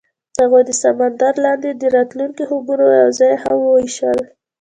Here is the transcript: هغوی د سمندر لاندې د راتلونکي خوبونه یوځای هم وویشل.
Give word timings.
هغوی 0.41 0.63
د 0.65 0.71
سمندر 0.81 1.33
لاندې 1.45 1.69
د 1.73 1.83
راتلونکي 1.95 2.43
خوبونه 2.49 2.83
یوځای 3.01 3.33
هم 3.43 3.57
وویشل. 3.63 4.17